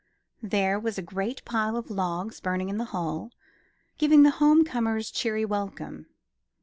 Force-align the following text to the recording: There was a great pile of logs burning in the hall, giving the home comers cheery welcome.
There 0.41 0.79
was 0.79 0.97
a 0.97 1.03
great 1.03 1.45
pile 1.45 1.77
of 1.77 1.91
logs 1.91 2.39
burning 2.39 2.69
in 2.69 2.79
the 2.79 2.85
hall, 2.85 3.29
giving 3.99 4.23
the 4.23 4.31
home 4.41 4.65
comers 4.65 5.11
cheery 5.11 5.45
welcome. 5.45 6.07